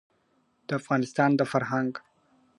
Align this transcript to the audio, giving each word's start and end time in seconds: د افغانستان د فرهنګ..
د 0.67 0.69
افغانستان 0.79 1.29
د 1.35 1.41
فرهنګ.. 1.51 1.93